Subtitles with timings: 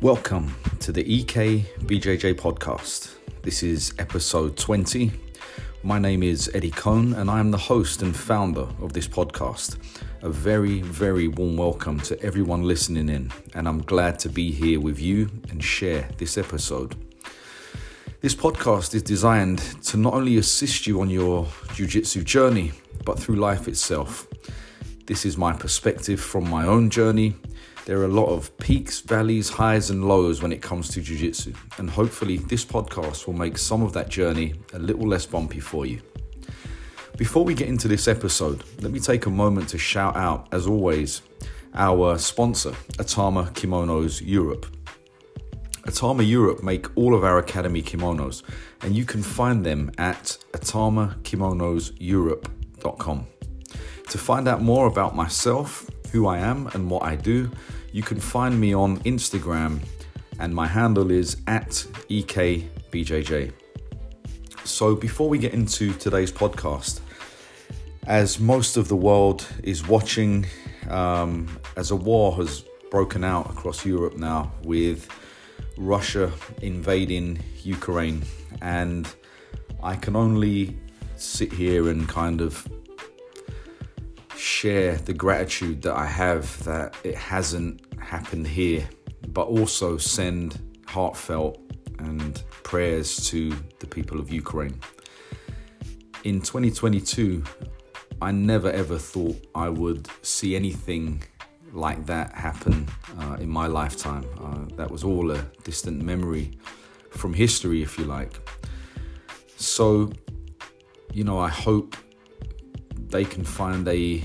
[0.00, 3.16] Welcome to the EK BJJ podcast.
[3.42, 5.10] This is episode 20.
[5.82, 9.76] My name is Eddie Kone, and I am the host and founder of this podcast.
[10.22, 14.78] A very, very warm welcome to everyone listening in, and I'm glad to be here
[14.78, 16.94] with you and share this episode.
[18.20, 22.70] This podcast is designed to not only assist you on your jiu jitsu journey,
[23.04, 24.28] but through life itself.
[25.06, 27.34] This is my perspective from my own journey.
[27.88, 31.16] There are a lot of peaks, valleys, highs, and lows when it comes to jiu
[31.16, 35.58] jitsu, and hopefully, this podcast will make some of that journey a little less bumpy
[35.58, 36.02] for you.
[37.16, 40.66] Before we get into this episode, let me take a moment to shout out, as
[40.66, 41.22] always,
[41.72, 44.66] our sponsor, Atama Kimonos Europe.
[45.86, 48.42] Atama Europe make all of our Academy kimonos,
[48.82, 53.26] and you can find them at atamakimonoseurope.com.
[54.10, 57.50] To find out more about myself, who I am, and what I do,
[57.92, 59.80] you can find me on Instagram,
[60.38, 61.70] and my handle is at
[62.10, 63.52] EKBJJ.
[64.64, 67.00] So, before we get into today's podcast,
[68.06, 70.46] as most of the world is watching,
[70.88, 75.08] um, as a war has broken out across Europe now with
[75.76, 78.22] Russia invading Ukraine,
[78.62, 79.08] and
[79.82, 80.76] I can only
[81.16, 82.66] sit here and kind of
[84.38, 88.88] share the gratitude that I have that it hasn't happened here,
[89.28, 91.60] but also send heartfelt
[91.98, 94.80] and prayers to the people of Ukraine.
[96.24, 97.42] In 2022,
[98.22, 101.22] I never ever thought I would see anything
[101.72, 104.24] like that happen uh, in my lifetime.
[104.40, 106.58] Uh, that was all a distant memory
[107.10, 108.40] from history, if you like.
[109.56, 110.10] So,
[111.12, 111.96] you know, I hope
[113.10, 114.22] they can find a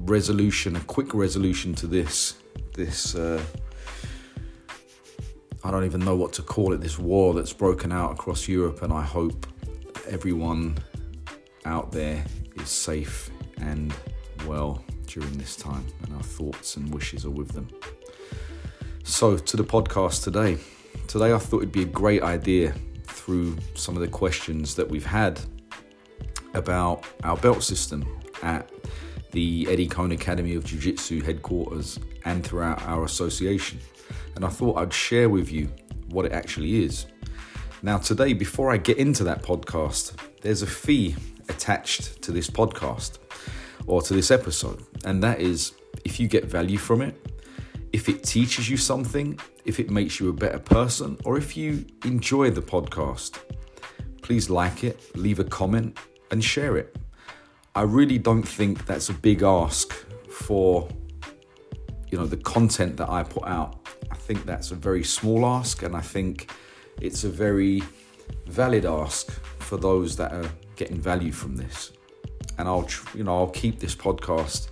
[0.00, 2.36] resolution, a quick resolution to this.
[2.74, 3.42] This, uh,
[5.64, 8.82] I don't even know what to call it, this war that's broken out across Europe,
[8.82, 9.46] and I hope
[10.08, 10.78] everyone
[11.64, 12.24] out there
[12.56, 13.92] is safe and
[14.46, 17.68] well during this time, and our thoughts and wishes are with them.
[19.04, 20.58] So, to the podcast today.
[21.06, 25.06] Today, I thought it'd be a great idea through some of the questions that we've
[25.06, 25.40] had
[26.56, 28.04] about our belt system
[28.42, 28.70] at
[29.32, 33.78] the Eddie Kone Academy of Jiu Jitsu headquarters and throughout our association.
[34.34, 35.68] And I thought I'd share with you
[36.08, 37.06] what it actually is.
[37.82, 41.14] Now, today, before I get into that podcast, there's a fee
[41.48, 43.18] attached to this podcast
[43.86, 45.72] or to this episode, and that is
[46.04, 47.14] if you get value from it,
[47.92, 51.84] if it teaches you something, if it makes you a better person, or if you
[52.04, 53.38] enjoy the podcast,
[54.22, 55.98] please like it, leave a comment,
[56.30, 56.96] and share it.
[57.74, 59.92] I really don't think that's a big ask
[60.30, 60.88] for
[62.10, 63.88] you know the content that I put out.
[64.10, 66.50] I think that's a very small ask, and I think
[67.00, 67.82] it's a very
[68.46, 71.92] valid ask for those that are getting value from this
[72.58, 74.68] and I'll you know I'll keep this podcast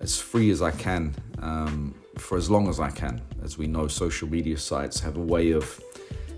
[0.00, 3.20] as free as I can um, for as long as I can.
[3.42, 5.80] As we know, social media sites have a way of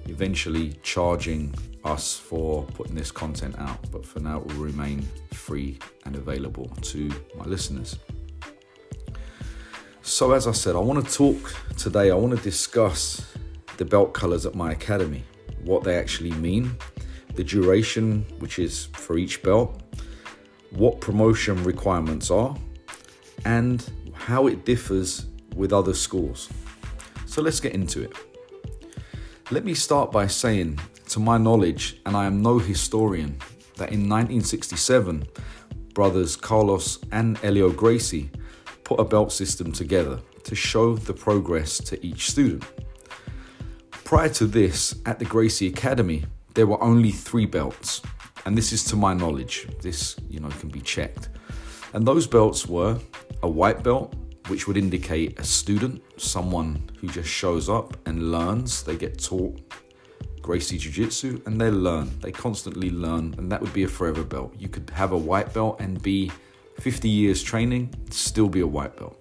[0.07, 1.55] eventually charging
[1.85, 6.69] us for putting this content out, but for now it will remain free and available
[6.83, 7.99] to my listeners.
[10.03, 13.25] So, as I said, I want to talk today, I want to discuss
[13.79, 15.25] the belt colors at my academy,
[15.63, 16.77] what they actually mean,
[17.35, 19.83] the duration, which is for each belt,
[20.71, 22.55] what promotion requirements are,
[23.45, 25.27] and how it differs
[25.57, 26.49] with other schools.
[27.27, 28.15] So let's get into it.
[29.51, 33.39] Let me start by saying, to my knowledge, and I am no historian,
[33.77, 35.27] that in 1967,
[35.93, 38.31] brothers Carlos and Helio Gracie
[38.85, 42.65] put a belt system together to show the progress to each student.
[43.91, 46.25] Prior to this, at the Gracie Academy,
[46.55, 48.01] there were only three belts
[48.47, 49.67] and this is to my knowledge.
[49.81, 51.29] This, you know, can be checked.
[51.93, 52.99] And those belts were
[53.43, 54.15] a white belt,
[54.49, 58.83] which would indicate a student, someone who just shows up and learns.
[58.83, 59.61] They get taught
[60.43, 62.11] Gracie Jiu Jitsu and they learn.
[62.21, 64.55] They constantly learn, and that would be a forever belt.
[64.59, 66.31] You could have a white belt and be
[66.81, 69.17] 50 years training, still be a white belt.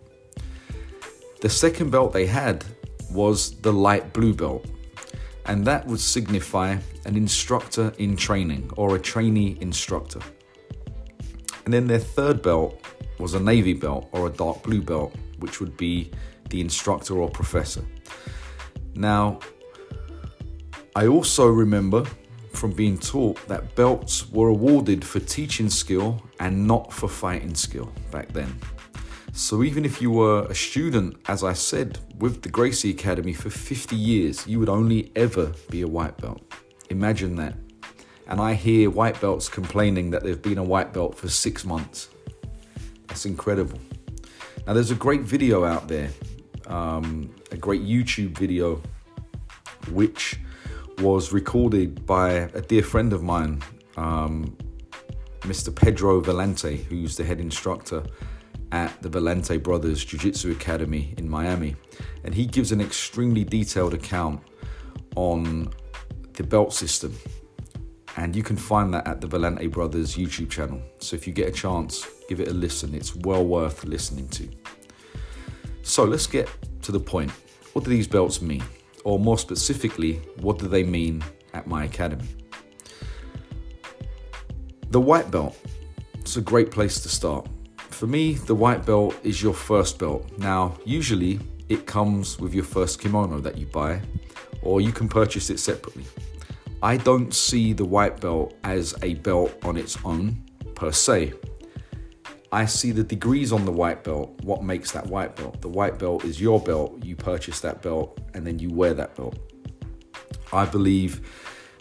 [1.42, 2.66] The second belt they had
[3.12, 4.66] was the light blue belt,
[5.46, 10.20] and that would signify an instructor in training or a trainee instructor.
[11.66, 12.82] And then their third belt
[13.24, 16.12] was a navy belt or a dark blue belt, which would be
[16.50, 17.84] the instructor or professor.
[18.96, 19.40] Now,
[20.96, 22.06] I also remember
[22.52, 27.92] from being taught that belts were awarded for teaching skill and not for fighting skill
[28.12, 28.54] back then.
[29.32, 33.50] So even if you were a student, as I said, with the Gracie Academy for
[33.50, 36.42] 50 years, you would only ever be a white belt.
[36.90, 37.56] Imagine that.
[38.28, 42.10] And I hear white belts complaining that they've been a white belt for six months.
[43.14, 43.78] That's incredible.
[44.66, 46.10] Now, there's a great video out there,
[46.66, 48.82] um, a great YouTube video,
[49.92, 50.40] which
[50.98, 53.62] was recorded by a dear friend of mine,
[53.98, 54.58] um,
[55.42, 55.74] Mr.
[55.76, 58.04] Pedro Valente, who's the head instructor
[58.72, 61.76] at the Valente Brothers Jiu Jitsu Academy in Miami.
[62.24, 64.42] And he gives an extremely detailed account
[65.16, 65.72] on
[66.34, 67.16] the belt system.
[68.16, 70.82] And you can find that at the Valente Brothers YouTube channel.
[71.00, 72.94] So if you get a chance, give it a listen.
[72.94, 74.50] It's well worth listening to.
[75.82, 76.50] So let's get
[76.84, 77.32] to the point.
[77.74, 78.64] What do these belts mean?
[79.04, 81.24] Or more specifically, what do they mean
[81.54, 82.28] at my academy?
[84.92, 85.58] The white belt.
[86.14, 87.50] It's a great place to start.
[87.90, 90.38] For me, the white belt is your first belt.
[90.38, 94.02] Now, usually it comes with your first kimono that you buy,
[94.62, 96.06] or you can purchase it separately.
[96.84, 100.44] I don't see the white belt as a belt on its own
[100.76, 101.32] per se.
[102.52, 105.62] I see the degrees on the white belt, what makes that white belt.
[105.62, 109.16] The white belt is your belt, you purchase that belt, and then you wear that
[109.16, 109.38] belt.
[110.52, 111.22] I believe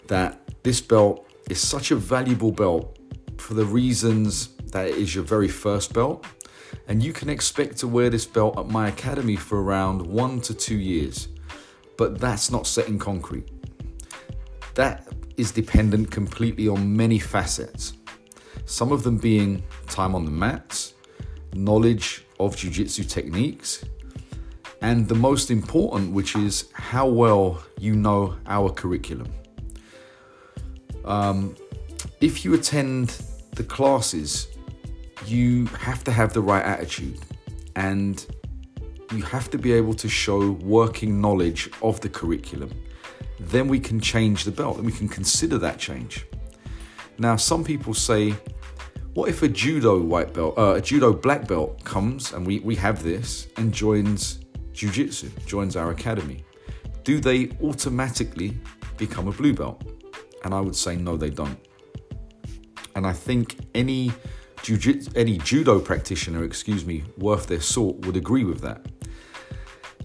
[0.07, 2.97] that this belt is such a valuable belt
[3.37, 6.25] for the reasons that it is your very first belt,
[6.87, 10.53] and you can expect to wear this belt at my academy for around one to
[10.53, 11.27] two years.
[11.97, 13.52] But that's not set in concrete.
[14.75, 17.93] That is dependent completely on many facets,
[18.65, 20.93] some of them being time on the mats,
[21.53, 23.83] knowledge of jiu jitsu techniques,
[24.81, 29.31] and the most important, which is how well you know our curriculum.
[31.05, 31.55] Um,
[32.21, 33.21] if you attend
[33.55, 34.47] the classes
[35.27, 37.19] you have to have the right attitude
[37.75, 38.25] and
[39.11, 42.71] you have to be able to show working knowledge of the curriculum.
[43.39, 46.25] Then we can change the belt and we can consider that change.
[47.17, 48.35] Now, some people say,
[49.13, 52.75] what if a judo white belt, uh, a judo black belt comes and we, we
[52.75, 54.39] have this and joins
[54.71, 56.43] jiu-jitsu, joins our academy?
[57.03, 58.57] Do they automatically
[58.97, 59.83] become a blue belt?
[60.43, 61.59] And I would say no, they don't.
[62.95, 64.11] And I think any
[65.15, 68.85] any judo practitioner, excuse me, worth their salt would agree with that.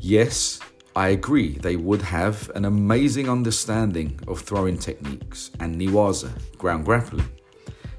[0.01, 0.59] Yes,
[0.99, 7.29] I agree, they would have an amazing understanding of throwing techniques and niwaza, ground grappling.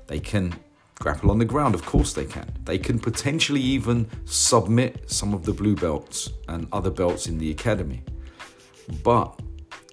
[0.08, 0.54] They can
[0.96, 2.52] grapple on the ground, of course they can.
[2.66, 7.52] They can potentially even submit some of the blue belts and other belts in the
[7.52, 8.04] academy.
[9.02, 9.40] But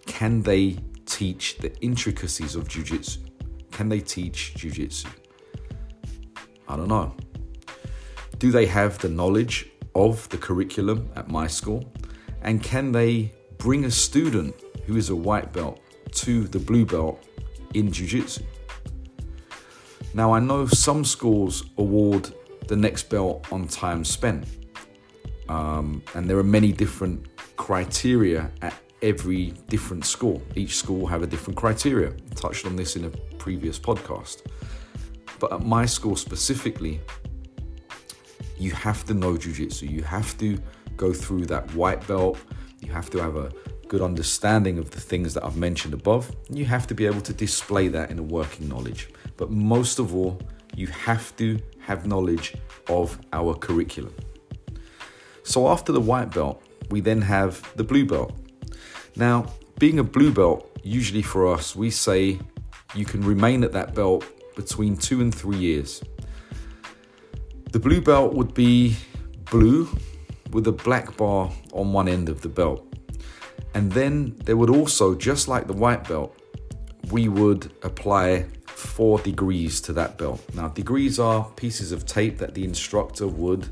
[0.06, 3.20] can they teach the intricacies of jiu-jitsu?
[3.70, 5.08] Can they teach jiu-jitsu?
[6.66, 7.14] I don't know.
[8.40, 11.84] Do they have the knowledge of the curriculum at my school?
[12.46, 14.54] And can they bring a student
[14.86, 15.80] who is a white belt
[16.12, 17.22] to the blue belt
[17.74, 18.44] in Jiu Jitsu?
[20.14, 22.32] Now, I know some schools award
[22.68, 24.46] the next belt on time spent,
[25.48, 27.26] um, and there are many different
[27.56, 30.40] criteria at every different school.
[30.54, 32.10] Each school have a different criteria.
[32.10, 34.42] I touched on this in a previous podcast.
[35.40, 37.00] But at my school specifically,
[38.58, 39.90] you have to know jujitsu.
[39.90, 40.58] You have to
[40.96, 42.38] go through that white belt.
[42.80, 43.52] You have to have a
[43.88, 46.34] good understanding of the things that I've mentioned above.
[46.50, 49.08] You have to be able to display that in a working knowledge.
[49.36, 50.40] But most of all,
[50.74, 52.54] you have to have knowledge
[52.88, 54.14] of our curriculum.
[55.42, 58.32] So after the white belt, we then have the blue belt.
[59.14, 59.46] Now,
[59.78, 62.38] being a blue belt, usually for us, we say
[62.94, 64.24] you can remain at that belt
[64.56, 66.02] between two and three years.
[67.76, 68.96] The blue belt would be
[69.50, 69.86] blue
[70.50, 72.82] with a black bar on one end of the belt.
[73.74, 76.34] And then there would also, just like the white belt,
[77.10, 80.42] we would apply four degrees to that belt.
[80.54, 83.68] Now, degrees are pieces of tape that the instructor would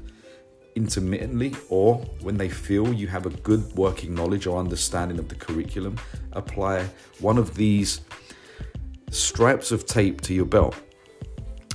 [0.75, 5.35] intermittently or when they feel you have a good working knowledge or understanding of the
[5.35, 5.97] curriculum,
[6.33, 6.85] apply
[7.21, 8.03] one of these
[9.11, 10.77] stripes of tape to your belt.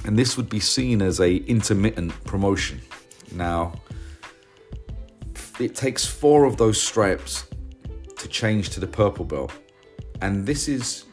[0.05, 2.81] And this would be seen as a intermittent promotion.
[3.33, 3.73] Now,
[5.59, 7.45] it takes four of those stripes
[8.17, 9.51] to change to the purple belt.
[10.21, 11.05] And this is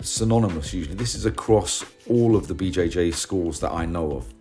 [0.00, 0.96] synonymous usually.
[0.96, 4.34] This is across all of the BJJ schools that I know of.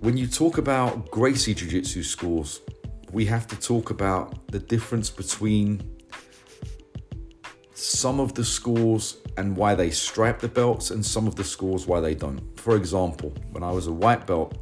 [0.00, 2.60] When you talk about Gracie Jiu Jitsu schools,
[3.12, 5.95] we have to talk about the difference between
[7.86, 11.86] some of the schools and why they stripe the belts and some of the schools
[11.86, 12.40] why they don't.
[12.58, 14.58] For example, when I was a white belt,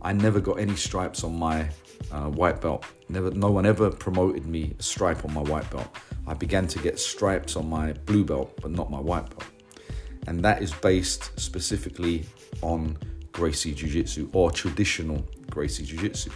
[0.00, 1.68] I never got any stripes on my
[2.10, 2.84] uh, white belt.
[3.08, 5.86] Never, no one ever promoted me a stripe on my white belt.
[6.26, 9.44] I began to get stripes on my blue belt, but not my white belt.
[10.26, 12.24] And that is based specifically
[12.62, 12.96] on
[13.32, 16.30] Gracie Jiu Jitsu or traditional Gracie Jiu Jitsu.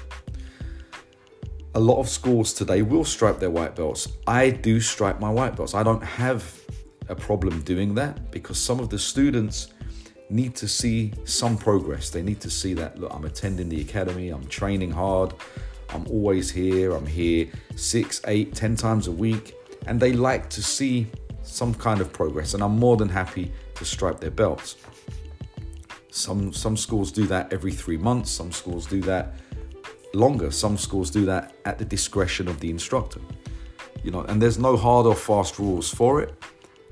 [1.76, 4.09] A lot of schools today will stripe their white belts.
[4.26, 5.75] I do stripe my white belts.
[5.75, 6.59] I don't have
[7.11, 9.75] a problem doing that because some of the students
[10.30, 12.09] need to see some progress.
[12.09, 15.35] They need to see that, look, I'm attending the academy, I'm training hard,
[15.90, 19.54] I'm always here, I'm here six, eight, ten times a week,
[19.87, 21.06] and they like to see
[21.42, 22.54] some kind of progress.
[22.54, 24.76] And I'm more than happy to stripe their belts.
[26.11, 29.35] Some some schools do that every three months, some schools do that
[30.16, 33.20] longer, some schools do that at the discretion of the instructor.
[34.02, 36.35] You know, and there's no hard or fast rules for it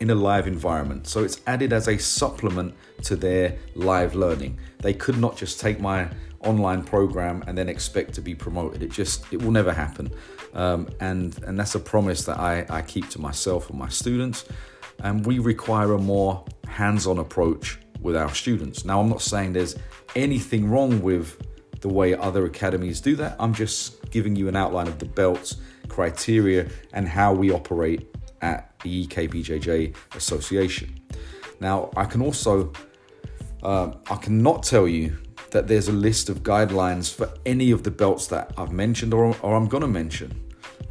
[0.00, 1.06] in a live environment.
[1.06, 2.74] So it's added as a supplement
[3.04, 4.58] to their live learning.
[4.78, 6.08] They could not just take my
[6.40, 8.82] online program and then expect to be promoted.
[8.82, 10.10] It just it will never happen.
[10.54, 14.44] Um, and and that's a promise that I, I keep to myself and my students.
[15.00, 18.84] And we require a more hands-on approach with our students.
[18.84, 19.76] Now I'm not saying there's
[20.16, 21.40] anything wrong with
[21.80, 23.36] the way other academies do that.
[23.38, 25.56] I'm just giving you an outline of the belts,
[25.88, 31.00] criteria, and how we operate at the EKBJJ Association.
[31.60, 32.72] Now, I can also,
[33.62, 35.16] uh, I cannot tell you
[35.50, 39.36] that there's a list of guidelines for any of the belts that I've mentioned or,
[39.42, 40.40] or I'm going to mention.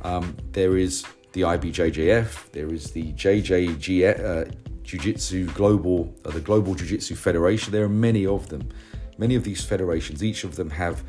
[0.01, 4.51] Um, there is the IBJJF, there is the JJG uh,
[4.83, 7.73] Jiu Jitsu Global, uh, the Global Jiu Jitsu Federation.
[7.73, 8.69] There are many of them.
[9.17, 11.03] Many of these federations, each of them have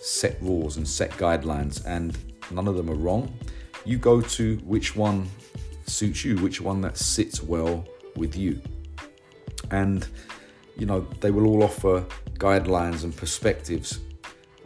[0.00, 2.16] set rules and set guidelines, and
[2.50, 3.36] none of them are wrong.
[3.84, 5.28] You go to which one
[5.86, 7.84] suits you, which one that sits well
[8.14, 8.60] with you.
[9.70, 10.06] And,
[10.76, 12.06] you know, they will all offer
[12.40, 14.00] guidelines and perspectives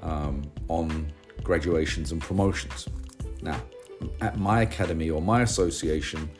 [0.00, 1.12] um, on
[1.42, 2.88] graduations and promotions.
[3.42, 3.60] Now,
[4.22, 6.30] at my academy or my association,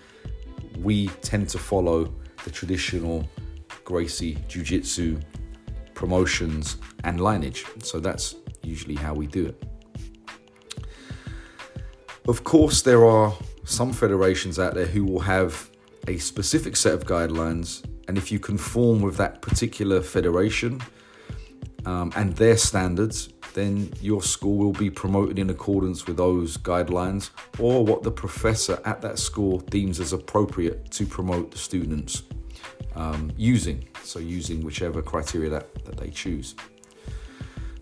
[0.78, 2.10] we tend to follow
[2.44, 3.28] the traditional
[3.84, 5.20] Gracie Jiu Jitsu
[5.94, 7.64] promotions, and lineage.
[7.82, 9.62] So that's usually how we do it.
[12.28, 13.32] Of course, there are
[13.64, 15.70] some federations out there who will have
[16.08, 20.80] a specific set of guidelines, and if you conform with that particular federation
[21.86, 27.30] um, and their standards, then your school will be promoted in accordance with those guidelines
[27.58, 32.24] or what the professor at that school deems as appropriate to promote the students
[32.96, 33.88] um, using.
[34.02, 36.54] So, using whichever criteria that, that they choose.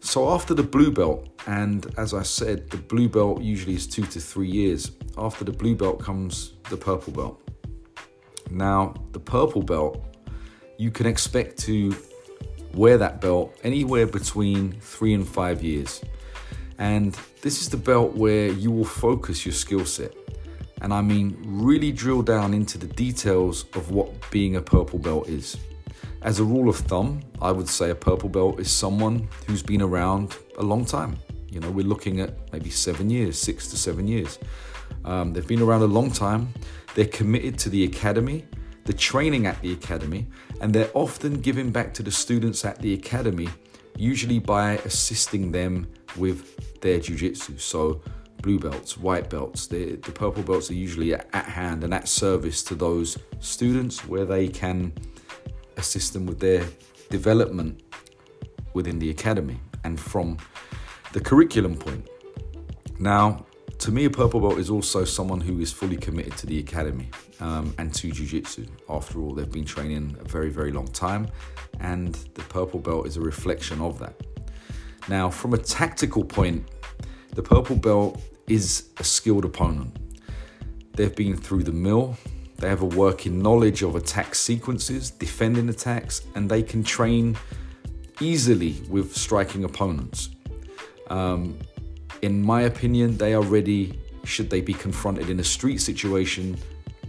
[0.00, 4.04] So, after the blue belt, and as I said, the blue belt usually is two
[4.06, 4.92] to three years.
[5.16, 7.40] After the blue belt comes the purple belt.
[8.50, 10.04] Now, the purple belt,
[10.78, 11.94] you can expect to
[12.74, 16.02] wear that belt anywhere between three and five years.
[16.78, 20.12] And this is the belt where you will focus your skill set
[20.82, 25.28] and I mean really drill down into the details of what being a purple belt
[25.28, 25.56] is.
[26.22, 29.80] As a rule of thumb, I would say a purple belt is someone who's been
[29.80, 31.18] around a long time.
[31.48, 34.40] You know, we're looking at maybe seven years, six to seven years.
[35.04, 36.52] Um, they've been around a long time.
[36.94, 38.44] They're committed to the academy,
[38.84, 40.26] the training at the academy,
[40.60, 43.48] and they're often giving back to the students at the academy,
[43.96, 45.86] usually by assisting them
[46.16, 47.58] with their jiu-jitsu.
[47.58, 48.02] So
[48.42, 49.66] blue belts, white belts.
[49.68, 54.06] The, the purple belts are usually at, at hand and at service to those students
[54.06, 54.92] where they can
[55.76, 56.66] assist them with their
[57.08, 57.82] development
[58.74, 60.36] within the academy and from
[61.12, 62.08] the curriculum point.
[62.98, 63.46] Now,
[63.78, 67.10] to me, a purple belt is also someone who is fully committed to the academy
[67.42, 68.64] um, and to jiu-jitsu.
[68.88, 71.26] After all, they've been training a very, very long time,
[71.80, 74.14] and the purple belt is a reflection of that.
[75.08, 76.64] Now, from a tactical point,
[77.34, 79.96] the purple belt is a skilled opponent.
[80.92, 82.16] They've been through the mill,
[82.58, 87.36] they have a working knowledge of attack sequences, defending attacks, and they can train
[88.20, 90.28] easily with striking opponents.
[91.10, 91.58] Um,
[92.20, 96.56] in my opinion, they are ready, should they be confronted in a street situation,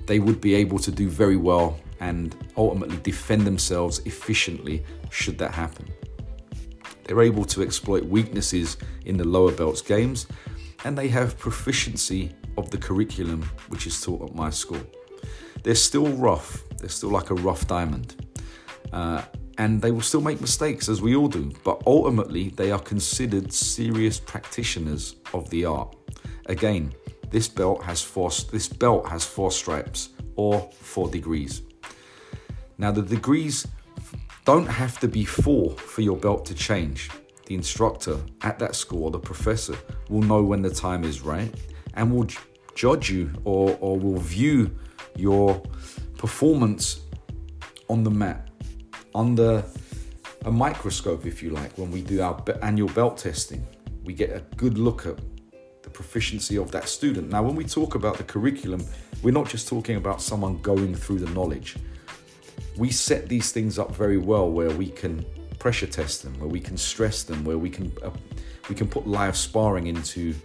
[0.05, 5.51] they would be able to do very well and ultimately defend themselves efficiently should that
[5.51, 5.87] happen.
[7.05, 10.27] They're able to exploit weaknesses in the lower belts games
[10.85, 14.81] and they have proficiency of the curriculum which is taught at my school.
[15.63, 18.15] They're still rough, they're still like a rough diamond.
[18.91, 19.21] Uh,
[19.57, 23.53] and they will still make mistakes as we all do, but ultimately they are considered
[23.53, 25.95] serious practitioners of the art.
[26.47, 26.93] Again,
[27.29, 31.61] this belt has four this belt has four stripes or 4 degrees.
[32.77, 33.67] Now the degrees
[34.45, 37.09] don't have to be 4 for your belt to change.
[37.45, 39.77] The instructor at that school or the professor
[40.09, 41.53] will know when the time is right
[41.93, 42.27] and will
[42.75, 44.75] judge you or, or will view
[45.15, 45.61] your
[46.17, 47.01] performance
[47.89, 48.49] on the mat
[49.13, 49.63] under
[50.45, 53.65] a microscope, if you like, when we do our annual belt testing.
[54.03, 55.17] We get a good look at
[55.93, 57.29] proficiency of that student.
[57.29, 58.85] Now, when we talk about the curriculum,
[59.21, 61.77] we're not just talking about someone going through the knowledge.
[62.77, 65.25] We set these things up very well where we can
[65.59, 68.09] pressure test them, where we can stress them, where we can uh,
[68.69, 70.35] we can put live sparring into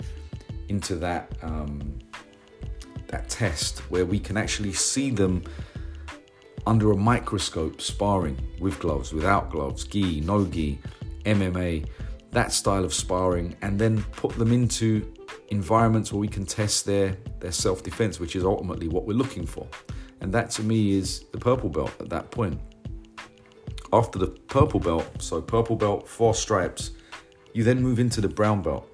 [0.68, 1.98] into that um,
[3.08, 5.42] that test, where we can actually see them
[6.66, 10.78] under a microscope sparring with gloves, without gloves, gi, no gi,
[11.24, 11.86] MMA,
[12.30, 15.10] that style of sparring, and then put them into
[15.48, 19.46] environments where we can test their, their self defense, which is ultimately what we're looking
[19.46, 19.66] for.
[20.20, 22.60] And that to me is the purple belt at that point.
[23.92, 26.90] After the purple belt, so purple belt, four stripes,
[27.54, 28.92] you then move into the brown belt.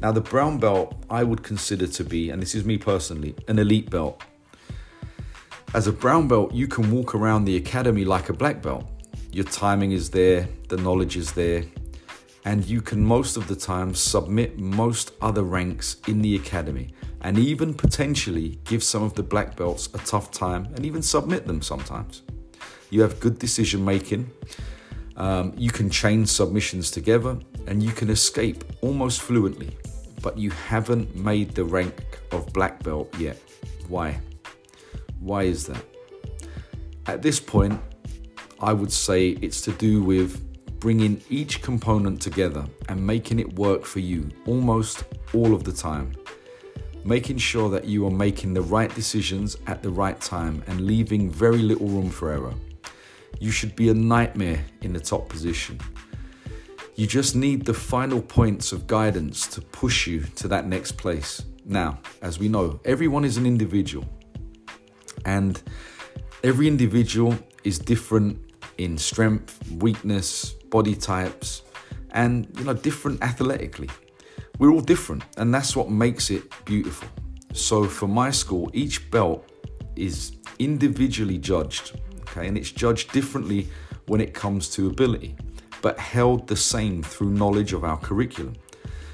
[0.00, 3.58] Now, the brown belt I would consider to be, and this is me personally, an
[3.58, 4.22] elite belt.
[5.74, 8.88] As a brown belt, you can walk around the academy like a black belt.
[9.32, 11.64] Your timing is there, the knowledge is there,
[12.48, 17.38] and you can most of the time submit most other ranks in the academy and
[17.38, 21.60] even potentially give some of the black belts a tough time and even submit them
[21.60, 22.22] sometimes.
[22.88, 24.30] You have good decision making.
[25.18, 29.76] Um, you can chain submissions together and you can escape almost fluently,
[30.22, 33.36] but you haven't made the rank of black belt yet.
[33.88, 34.18] Why?
[35.20, 35.84] Why is that?
[37.04, 37.78] At this point,
[38.58, 40.47] I would say it's to do with
[40.80, 46.12] bringing each component together and making it work for you almost all of the time.
[47.04, 51.30] Making sure that you are making the right decisions at the right time and leaving
[51.30, 52.54] very little room for error.
[53.40, 55.80] You should be a nightmare in the top position.
[56.96, 61.44] You just need the final points of guidance to push you to that next place.
[61.64, 64.04] Now, as we know, everyone is an individual
[65.24, 65.62] and
[66.42, 68.47] every individual is different
[68.78, 71.62] in strength, weakness, body types,
[72.12, 73.90] and you know, different athletically.
[74.58, 77.08] We're all different, and that's what makes it beautiful.
[77.52, 79.48] So for my school, each belt
[79.96, 83.68] is individually judged, okay, and it's judged differently
[84.06, 85.36] when it comes to ability,
[85.82, 88.54] but held the same through knowledge of our curriculum.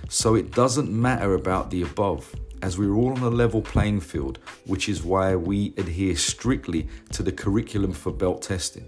[0.08, 4.38] So it doesn't matter about the above as we're all on a level playing field,
[4.66, 8.86] which is why we adhere strictly to the curriculum for belt testing.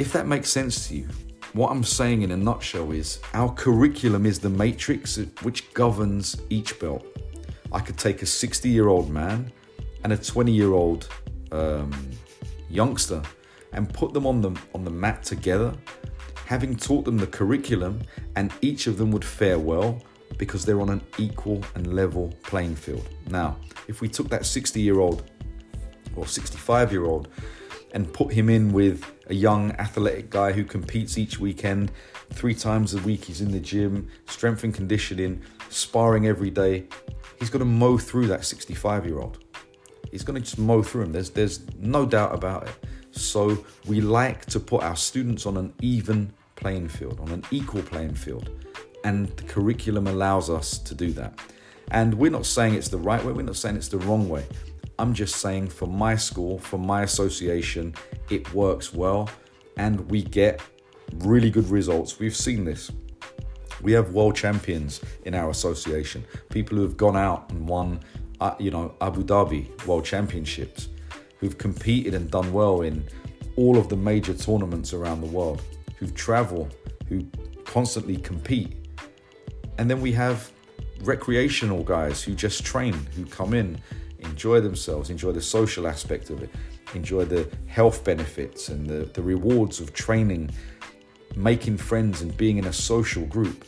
[0.00, 1.08] If that makes sense to you,
[1.52, 6.80] what I'm saying in a nutshell is our curriculum is the matrix which governs each
[6.80, 7.04] belt.
[7.70, 9.52] I could take a 60 year old man
[10.02, 11.06] and a 20 year old
[11.52, 11.92] um,
[12.70, 13.20] youngster
[13.74, 15.74] and put them on the, on the mat together,
[16.46, 18.00] having taught them the curriculum,
[18.36, 20.02] and each of them would fare well
[20.38, 23.06] because they're on an equal and level playing field.
[23.28, 25.30] Now, if we took that 60 year old
[26.16, 27.28] or 65 year old
[27.92, 31.90] and put him in with a young athletic guy who competes each weekend,
[32.30, 36.86] three times a week he's in the gym, strength and conditioning, sparring every day,
[37.38, 39.38] he's going to mow through that 65 year old.
[40.10, 41.12] He's going to just mow through him.
[41.12, 42.74] There's, there's no doubt about it.
[43.12, 47.82] So we like to put our students on an even playing field, on an equal
[47.82, 48.50] playing field
[49.04, 51.38] and the curriculum allows us to do that.
[51.90, 54.46] And we're not saying it's the right way, we're not saying it's the wrong way.
[55.00, 57.94] I'm just saying for my school, for my association,
[58.28, 59.30] it works well
[59.78, 60.60] and we get
[61.20, 62.18] really good results.
[62.18, 62.92] We've seen this.
[63.80, 68.00] We have world champions in our association, people who have gone out and won,
[68.42, 70.88] uh, you know, Abu Dhabi World Championships,
[71.38, 73.02] who've competed and done well in
[73.56, 75.62] all of the major tournaments around the world,
[75.96, 76.68] who travel,
[77.08, 77.26] who
[77.64, 78.76] constantly compete.
[79.78, 80.52] And then we have
[81.04, 83.80] recreational guys who just train, who come in,
[84.22, 86.50] enjoy themselves, enjoy the social aspect of it,
[86.94, 90.50] enjoy the health benefits and the, the rewards of training,
[91.36, 93.64] making friends and being in a social group.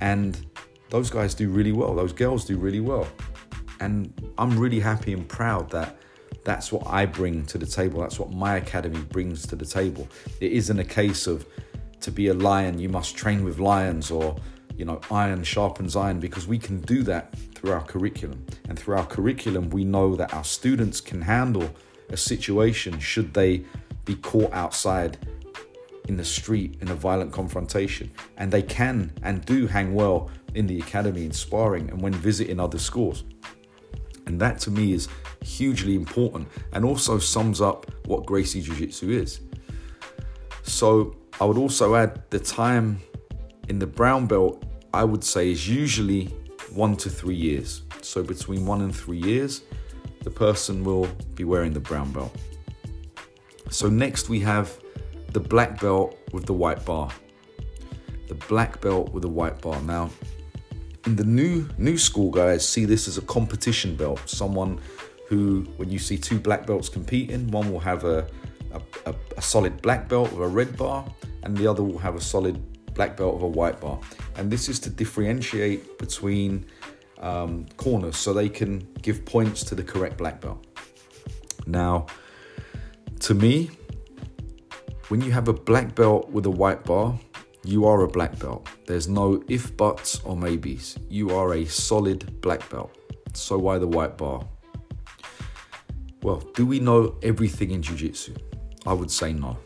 [0.00, 0.46] And
[0.90, 3.06] those guys do really well, those girls do really well.
[3.80, 5.96] And I'm really happy and proud that
[6.44, 8.00] that's what I bring to the table.
[8.00, 10.08] That's what my academy brings to the table.
[10.40, 11.46] It isn't a case of
[12.00, 14.36] to be a lion, you must train with lions or,
[14.76, 18.44] you know, iron sharpens iron because we can do that through our curriculum.
[18.68, 21.70] And through our curriculum, we know that our students can handle
[22.08, 23.64] a situation should they
[24.04, 25.18] be caught outside
[26.08, 28.10] in the street in a violent confrontation.
[28.36, 32.58] And they can and do hang well in the academy in sparring and when visiting
[32.58, 33.24] other schools.
[34.26, 35.08] And that to me is
[35.42, 39.40] hugely important and also sums up what Gracie Jiu Jitsu is.
[40.62, 43.00] So I would also add the time
[43.70, 46.24] in the brown belt, I would say, is usually
[46.74, 47.82] one to three years.
[48.02, 49.62] So between one and three years,
[50.24, 51.06] the person will
[51.36, 52.36] be wearing the brown belt.
[53.70, 54.76] So next we have
[55.32, 57.10] the black belt with the white bar.
[58.26, 59.80] The black belt with the white bar.
[59.82, 60.10] Now,
[61.06, 64.20] in the new new school guys see this as a competition belt.
[64.26, 64.80] Someone
[65.28, 68.26] who, when you see two black belts competing, one will have a,
[69.06, 71.06] a, a solid black belt with a red bar,
[71.44, 72.56] and the other will have a solid
[73.00, 73.98] black belt with a white bar.
[74.36, 76.66] And this is to differentiate between
[77.18, 80.66] um, corners so they can give points to the correct black belt.
[81.66, 81.94] Now,
[83.20, 83.70] to me,
[85.08, 87.18] when you have a black belt with a white bar,
[87.64, 88.68] you are a black belt.
[88.86, 90.98] There's no if, buts, or maybes.
[91.08, 92.94] You are a solid black belt.
[93.32, 94.46] So, why the white bar?
[96.22, 98.34] Well, do we know everything in Jiu Jitsu?
[98.84, 99.56] I would say no.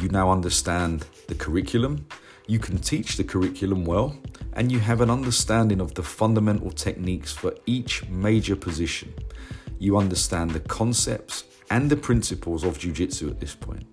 [0.00, 2.06] You now understand the curriculum,
[2.46, 4.18] you can teach the curriculum well,
[4.54, 9.14] and you have an understanding of the fundamental techniques for each major position.
[9.78, 13.84] You understand the concepts and the principles of Jiu Jitsu at this point.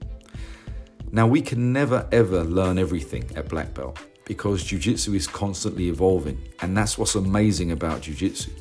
[1.12, 5.89] Now, we can never ever learn everything at Black Belt because Jiu Jitsu is constantly
[5.89, 8.52] evolving, and that's what's amazing about Jiu Jitsu.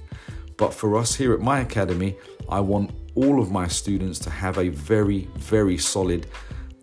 [0.56, 2.16] But for us here at my academy,
[2.48, 6.26] I want all of my students to have a very, very solid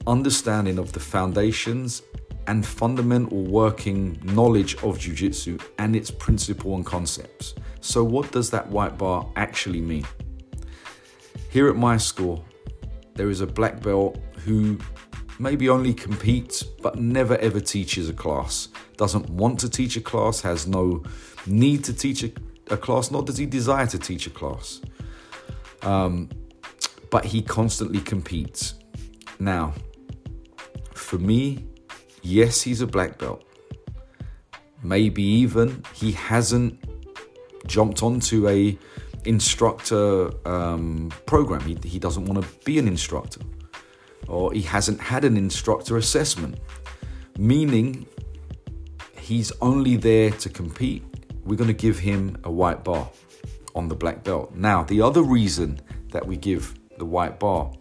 [0.07, 2.01] understanding of the foundations
[2.47, 7.55] and fundamental working knowledge of Jiu Jitsu and its principle and concepts.
[7.81, 10.05] So, what does that white bar actually mean?
[11.49, 12.45] Here at my school,
[13.15, 14.79] there is a black belt who
[15.39, 20.41] maybe only competes but never ever teaches a class, doesn't want to teach a class,
[20.41, 21.03] has no
[21.45, 22.31] need to teach a,
[22.69, 24.81] a class, nor does he desire to teach a class.
[25.81, 26.29] Um,
[27.09, 28.75] but he constantly competes.
[29.39, 29.73] Now,
[31.01, 31.65] for me,
[32.21, 33.43] yes, he's a black belt.
[34.83, 36.79] Maybe even he hasn't
[37.67, 38.77] jumped onto a
[39.25, 41.61] instructor um, program.
[41.61, 43.41] He, he doesn't want to be an instructor,
[44.27, 46.59] or he hasn't had an instructor assessment,
[47.37, 48.05] meaning
[49.17, 51.03] he's only there to compete.
[51.43, 53.09] We're going to give him a white bar
[53.75, 54.55] on the black belt.
[54.55, 55.79] Now, the other reason
[56.11, 57.71] that we give the white bar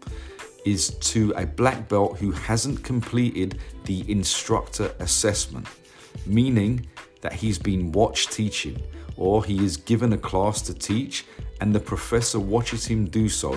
[0.65, 5.67] is to a black belt who hasn't completed the instructor assessment,
[6.27, 6.87] meaning
[7.21, 8.81] that he's been watched teaching
[9.17, 11.27] or he is given a class to teach
[11.61, 13.53] and the professor watches him do so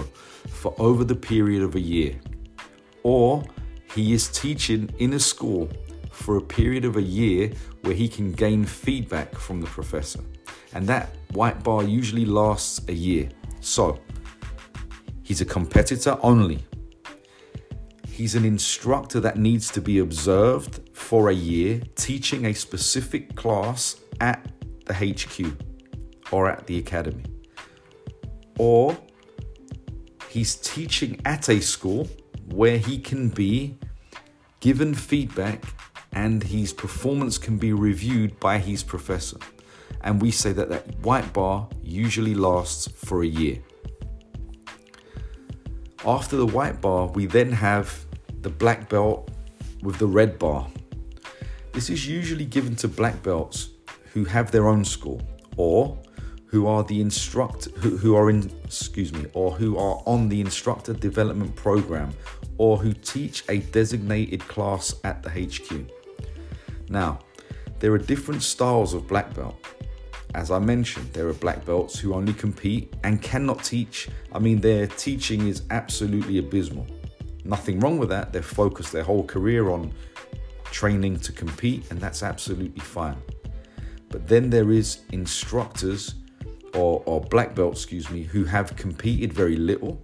[0.50, 2.20] for over the period of a year.
[3.04, 3.44] Or
[3.94, 5.70] he is teaching in a school
[6.12, 10.20] for a period of a year where he can gain feedback from the professor.
[10.74, 13.30] And that white bar usually lasts a year.
[13.62, 14.00] So,
[15.24, 16.60] he's a competitor only.
[18.14, 23.96] He's an instructor that needs to be observed for a year, teaching a specific class
[24.22, 24.52] at
[24.86, 25.58] the HQ
[26.32, 27.26] or at the academy.
[28.60, 28.96] Or
[30.30, 32.08] he's teaching at a school
[32.52, 33.80] where he can be
[34.60, 35.64] given feedback
[36.12, 39.40] and his performance can be reviewed by his professor.
[40.02, 43.58] And we say that that white bar usually lasts for a year.
[46.06, 48.03] After the white bar, we then have
[48.44, 49.32] the black belt
[49.82, 50.68] with the red bar.
[51.72, 53.70] This is usually given to black belts
[54.14, 55.22] who have their own school
[55.58, 55.98] or
[56.46, 60.40] who are the instruct who, who are in excuse me or who are on the
[60.40, 62.14] instructor development program
[62.58, 65.90] or who teach a designated class at the HQ.
[66.90, 67.20] Now,
[67.80, 69.56] there are different styles of black belt.
[70.36, 74.10] As I mentioned, there are black belts who only compete and cannot teach.
[74.32, 76.86] I mean, their teaching is absolutely abysmal.
[77.46, 78.32] Nothing wrong with that.
[78.32, 79.92] They've focused their whole career on
[80.66, 83.18] training to compete, and that's absolutely fine.
[84.10, 86.16] But then there is instructors
[86.74, 90.02] or, or black belts, excuse me, who have competed very little,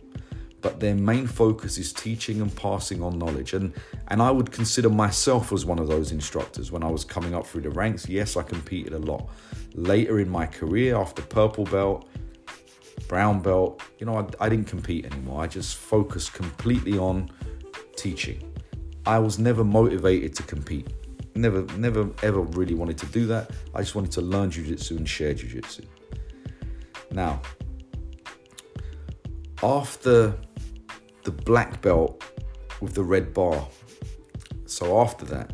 [0.62, 3.54] but their main focus is teaching and passing on knowledge.
[3.54, 3.74] And
[4.10, 7.46] and I would consider myself as one of those instructors when I was coming up
[7.46, 8.08] through the ranks.
[8.10, 9.30] Yes, I competed a lot.
[9.76, 12.10] Later in my career, after purple belt,
[13.10, 15.44] brown belt, you know, I, I didn't compete anymore.
[15.44, 17.30] I just focused completely on
[17.98, 18.56] teaching.
[19.06, 20.88] I was never motivated to compete.
[21.36, 23.52] Never, never, ever really wanted to do that.
[23.74, 25.86] I just wanted to learn jujitsu and share jujitsu.
[27.12, 27.42] Now,
[29.64, 30.36] after
[31.24, 32.24] the black belt
[32.80, 33.68] with the red bar,
[34.66, 35.52] so after that,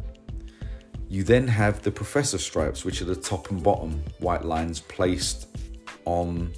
[1.07, 5.47] you then have the professor stripes, which are the top and bottom white lines placed
[6.03, 6.51] on.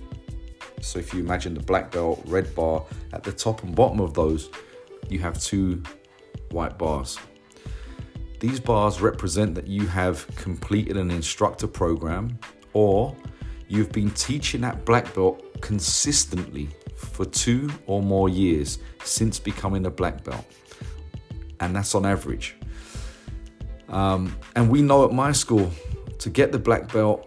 [0.88, 4.13] So if you imagine the black belt, red bar, at the top and bottom of
[4.13, 4.50] those,
[5.10, 5.84] you have two
[6.52, 7.19] white bars.
[8.39, 12.39] These bars represent that you have completed an instructor program
[12.71, 13.15] or
[13.67, 19.91] you've been teaching at black belt consistently for two or more years since becoming a
[19.91, 20.45] black belt.
[21.60, 22.56] And that's on average.
[23.89, 25.69] Um, and we know at my school
[26.19, 27.27] to get the black belt,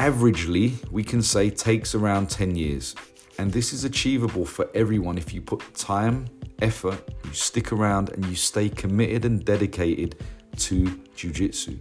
[0.00, 2.94] averagely, we can say takes around 10 years.
[3.38, 6.26] And this is achievable for everyone if you put time,
[6.62, 10.16] effort, you stick around, and you stay committed and dedicated
[10.56, 11.78] to Jiu Jitsu.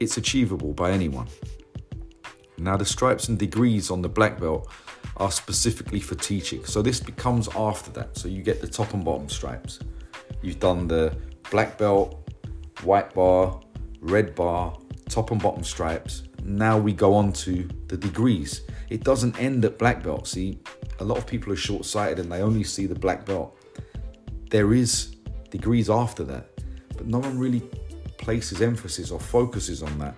[0.00, 1.28] It's achievable by anyone.
[2.56, 4.70] Now, the stripes and degrees on the black belt
[5.18, 6.64] are specifically for teaching.
[6.64, 8.16] So, this becomes after that.
[8.16, 9.80] So, you get the top and bottom stripes.
[10.40, 11.14] You've done the
[11.50, 12.26] black belt,
[12.84, 13.60] white bar,
[14.00, 14.78] red bar,
[15.10, 16.22] top and bottom stripes.
[16.44, 18.62] Now we go on to the degrees.
[18.90, 20.28] It doesn't end at black belt.
[20.28, 20.58] See,
[21.00, 23.56] a lot of people are short sighted and they only see the black belt.
[24.50, 25.16] There is
[25.50, 26.50] degrees after that,
[26.96, 27.60] but no one really
[28.18, 30.14] places emphasis or focuses on that.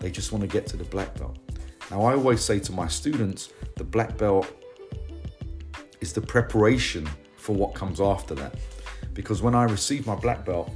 [0.00, 1.38] They just want to get to the black belt.
[1.90, 4.50] Now, I always say to my students, the black belt
[6.00, 8.54] is the preparation for what comes after that.
[9.12, 10.70] Because when I received my black belt,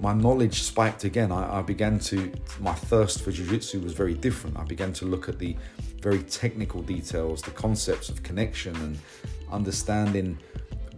[0.00, 1.30] my knowledge spiked again.
[1.30, 4.56] I, I began to, my thirst for jiu-jitsu was very different.
[4.58, 5.56] I began to look at the
[6.00, 8.98] very technical details, the concepts of connection and
[9.52, 10.38] understanding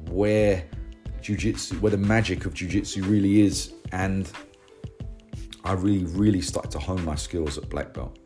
[0.09, 0.65] where
[1.21, 3.75] jiu-jitsu, where the magic of jiu-jitsu really is.
[3.91, 4.31] And
[5.65, 8.19] I really, really started to hone my skills at black belt.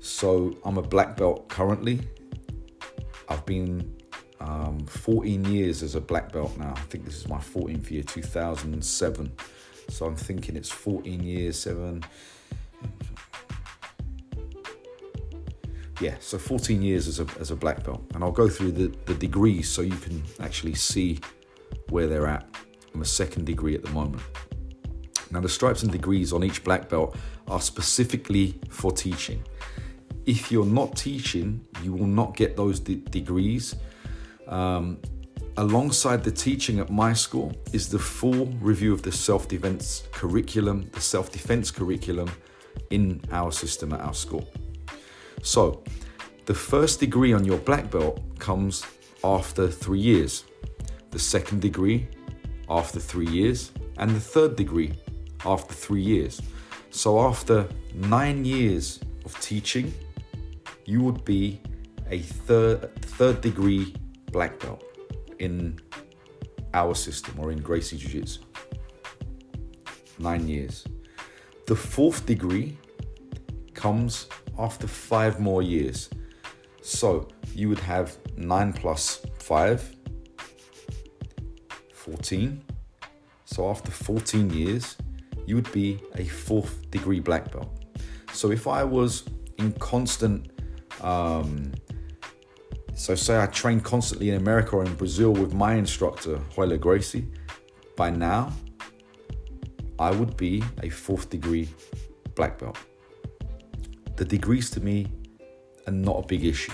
[0.00, 2.00] So I'm a black belt currently.
[3.28, 3.99] I've been
[4.40, 6.72] um, 14 years as a black belt now.
[6.76, 9.32] I think this is my 14th year, 2007.
[9.88, 12.04] So I'm thinking it's 14 years, seven.
[16.00, 18.02] Yeah, so 14 years as a, as a black belt.
[18.14, 21.20] And I'll go through the, the degrees so you can actually see
[21.90, 22.46] where they're at.
[22.94, 24.22] I'm a second degree at the moment.
[25.30, 29.44] Now, the stripes and degrees on each black belt are specifically for teaching.
[30.26, 33.74] If you're not teaching, you will not get those de- degrees
[34.50, 34.98] um,
[35.56, 40.88] alongside the teaching at my school is the full review of the self defense curriculum,
[40.92, 42.30] the self defense curriculum
[42.90, 44.46] in our system at our school.
[45.42, 45.82] So,
[46.46, 48.84] the first degree on your black belt comes
[49.22, 50.44] after three years,
[51.10, 52.08] the second degree
[52.68, 54.92] after three years, and the third degree
[55.44, 56.40] after three years.
[56.90, 59.94] So, after nine years of teaching,
[60.84, 61.60] you would be
[62.10, 63.94] a third, third degree
[64.32, 64.82] black belt
[65.38, 65.78] in
[66.74, 68.40] our system or in Gracie Jiu Jitsu.
[70.18, 70.84] Nine years.
[71.66, 72.76] The fourth degree
[73.74, 74.26] comes
[74.58, 76.10] after five more years.
[76.82, 79.96] So you would have nine plus five,
[81.94, 82.62] 14.
[83.44, 84.96] So after 14 years,
[85.46, 87.68] you would be a fourth degree black belt.
[88.32, 89.24] So if I was
[89.58, 90.50] in constant
[91.00, 91.72] um,
[92.94, 97.26] so, say I train constantly in America or in Brazil with my instructor, Royler Gracie,
[97.96, 98.52] by now
[99.98, 101.68] I would be a fourth degree
[102.34, 102.78] black belt.
[104.16, 105.06] The degrees to me
[105.86, 106.72] are not a big issue.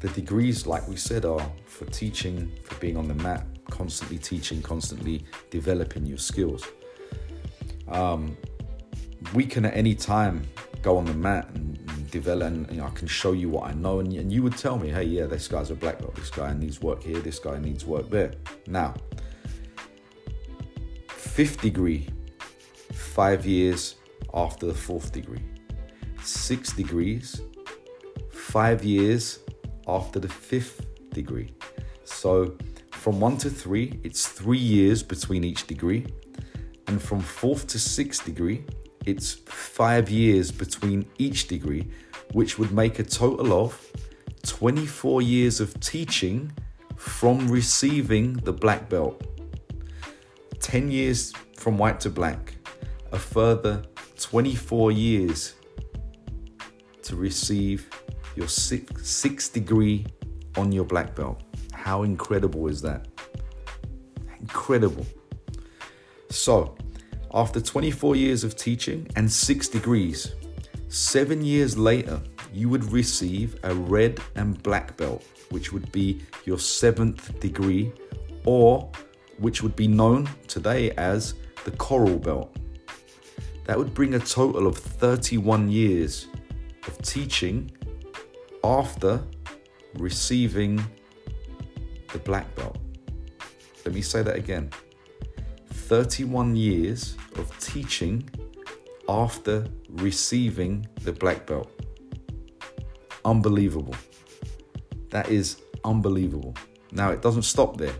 [0.00, 4.62] The degrees, like we said, are for teaching, for being on the mat, constantly teaching,
[4.62, 6.64] constantly developing your skills.
[7.88, 8.36] Um,
[9.34, 10.42] we can at any time
[10.86, 13.72] go on the mat and develop and you know, I can show you what I
[13.72, 13.98] know.
[13.98, 16.14] And, and you would tell me hey yeah this guy's a black belt.
[16.14, 17.18] This guy needs work here.
[17.18, 18.32] This guy needs work there.
[18.68, 18.94] Now
[21.08, 22.06] fifth degree
[22.92, 23.96] five years
[24.32, 25.44] after the fourth degree,
[26.22, 27.40] six degrees,
[28.30, 29.40] five years
[29.88, 30.78] after the fifth
[31.10, 31.50] degree.
[32.04, 32.56] So
[32.92, 36.06] from one to three, it's three years between each degree.
[36.86, 38.64] And from fourth to sixth degree,
[39.06, 41.88] it's five years between each degree,
[42.32, 43.80] which would make a total of
[44.42, 46.52] 24 years of teaching
[46.96, 49.22] from receiving the black belt.
[50.58, 52.54] 10 years from white to black,
[53.12, 53.82] a further
[54.18, 55.54] 24 years
[57.02, 57.88] to receive
[58.34, 60.04] your sixth, sixth degree
[60.56, 61.42] on your black belt.
[61.72, 63.06] How incredible is that?
[64.40, 65.06] Incredible.
[66.30, 66.76] So,
[67.36, 70.34] after 24 years of teaching and six degrees,
[70.88, 72.18] seven years later,
[72.50, 77.92] you would receive a red and black belt, which would be your seventh degree,
[78.46, 78.90] or
[79.36, 82.56] which would be known today as the coral belt.
[83.66, 86.28] That would bring a total of 31 years
[86.86, 87.70] of teaching
[88.64, 89.22] after
[89.98, 90.82] receiving
[92.14, 92.78] the black belt.
[93.84, 94.70] Let me say that again
[95.86, 98.28] 31 years of teaching
[99.08, 101.70] after receiving the black belt.
[103.24, 103.94] Unbelievable.
[105.10, 106.56] That is unbelievable.
[106.90, 107.94] Now, it doesn't stop there.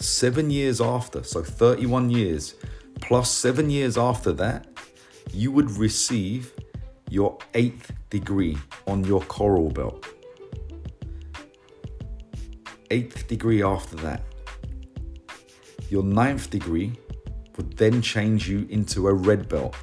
[0.00, 2.54] Seven years after, so 31 years,
[3.00, 4.66] plus seven years after that,
[5.32, 6.52] you would receive
[7.10, 10.04] your eighth degree on your coral belt.
[12.90, 14.22] Eighth degree after that.
[15.88, 16.92] Your ninth degree
[17.56, 19.74] would then change you into a red belt,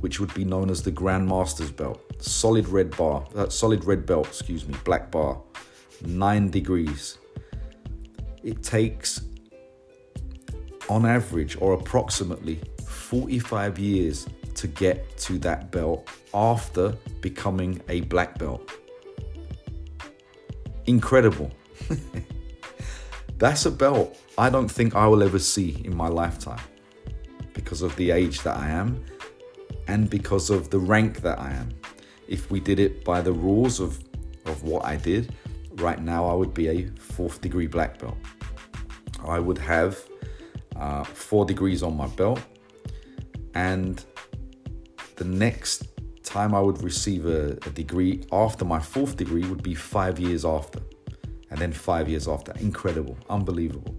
[0.00, 2.00] which would be known as the Grandmaster's belt.
[2.22, 5.40] Solid red bar, uh, solid red belt, excuse me, black bar,
[6.04, 7.18] nine degrees.
[8.42, 9.22] It takes,
[10.88, 18.38] on average or approximately, 45 years to get to that belt after becoming a black
[18.38, 18.68] belt.
[20.86, 21.52] Incredible.
[23.42, 26.64] That's a belt I don't think I will ever see in my lifetime
[27.54, 29.04] because of the age that I am
[29.88, 31.70] and because of the rank that I am.
[32.28, 33.98] If we did it by the rules of,
[34.46, 35.34] of what I did,
[35.72, 38.16] right now I would be a fourth degree black belt.
[39.26, 39.98] I would have
[40.76, 42.40] uh, four degrees on my belt,
[43.54, 44.04] and
[45.16, 45.88] the next
[46.22, 50.44] time I would receive a, a degree after my fourth degree would be five years
[50.44, 50.78] after,
[51.52, 52.52] and then five years after.
[52.60, 53.94] Incredible, unbelievable.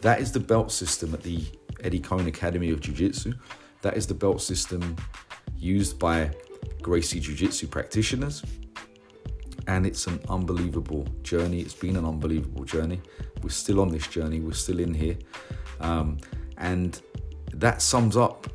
[0.00, 1.44] That is the belt system at the
[1.84, 3.34] Eddie Kone Academy of Jiu Jitsu.
[3.82, 4.96] That is the belt system
[5.54, 6.30] used by
[6.80, 8.42] Gracie Jiu Jitsu practitioners.
[9.66, 11.60] And it's an unbelievable journey.
[11.60, 13.02] It's been an unbelievable journey.
[13.42, 15.18] We're still on this journey, we're still in here.
[15.80, 16.18] Um,
[16.56, 17.00] and
[17.52, 18.46] that sums up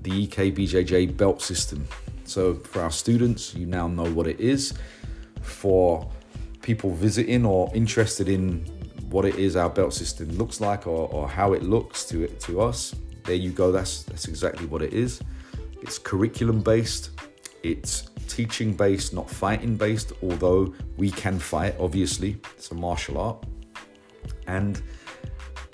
[0.00, 1.86] the EKBJJ belt system.
[2.24, 4.74] So, for our students, you now know what it is.
[5.40, 6.10] For
[6.70, 8.44] people visiting or interested in
[9.12, 12.38] what it is our belt system looks like or, or how it looks to it
[12.46, 13.70] to us there you go.
[13.70, 15.20] That's that's exactly what it is.
[15.82, 17.10] It's curriculum based.
[17.62, 22.40] It's teaching based not fighting based although we can fight obviously.
[22.56, 23.44] It's a martial art.
[24.46, 24.82] And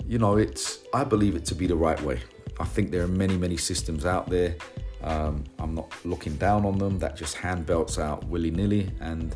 [0.05, 2.19] you know it's i believe it to be the right way.
[2.59, 4.55] I think there are many many systems out there.
[5.03, 6.99] Um, i'm not looking down on them.
[6.99, 8.91] That just hand belts out willy-nilly.
[8.99, 9.35] And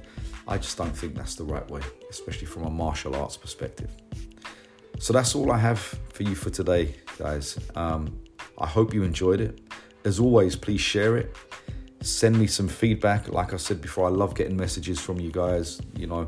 [0.52, 3.90] I just don't think that's the right way, especially from a martial arts perspective.
[5.00, 7.58] So that's all I have for you for today, guys.
[7.74, 8.20] Um,
[8.58, 9.62] I hope you enjoyed it.
[10.04, 11.34] As always, please share it.
[12.02, 13.30] Send me some feedback.
[13.30, 16.28] Like I said before, I love getting messages from you guys, you know,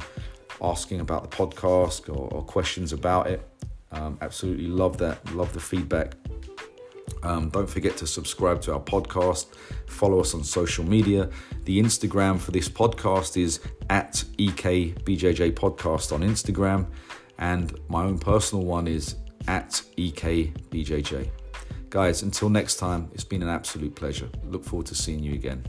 [0.61, 3.45] asking about the podcast or, or questions about it.
[3.91, 5.35] Um, absolutely love that.
[5.35, 6.13] Love the feedback.
[7.23, 9.47] Um, don't forget to subscribe to our podcast,
[9.87, 11.29] follow us on social media.
[11.65, 16.87] The Instagram for this podcast is at EKBJJ Podcast on Instagram,
[17.37, 19.15] and my own personal one is
[19.47, 21.29] at EKBJJ.
[21.89, 24.29] Guys, until next time, it's been an absolute pleasure.
[24.45, 25.63] Look forward to seeing you again.